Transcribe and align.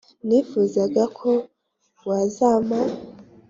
nifuzaga 0.27 1.03
ko 1.17 1.29
wazampa” 2.07 2.79